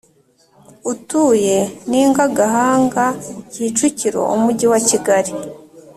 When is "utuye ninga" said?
0.91-2.25